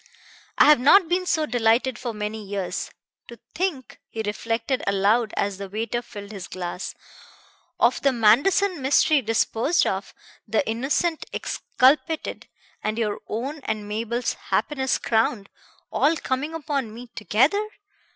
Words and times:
I 0.57 0.65
have 0.65 0.79
not 0.79 1.07
been 1.07 1.27
so 1.27 1.45
delighted 1.45 1.99
for 1.99 2.11
many 2.11 2.43
years. 2.43 2.89
To 3.27 3.37
think," 3.53 3.99
he 4.09 4.23
reflected 4.25 4.81
aloud 4.87 5.31
as 5.37 5.59
the 5.59 5.69
waiter 5.69 6.01
filled 6.01 6.31
his 6.31 6.47
glass, 6.47 6.95
"of 7.79 8.01
the 8.01 8.11
Manderson 8.11 8.81
mystery 8.81 9.21
disposed 9.21 9.85
of, 9.85 10.15
the 10.47 10.67
innocent 10.67 11.25
exculpated, 11.33 12.47
and 12.83 12.97
your 12.97 13.19
own 13.27 13.59
and 13.65 13.87
Mabel's 13.87 14.33
happiness 14.49 14.97
crowned 14.97 15.49
all 15.91 16.17
coming 16.17 16.55
upon 16.55 16.91
me 16.91 17.05
together! 17.13 17.63